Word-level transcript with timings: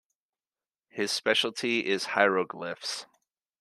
His 0.89 1.11
specialty 1.11 1.85
is 1.85 2.05
hieroglyphs. 2.15 3.05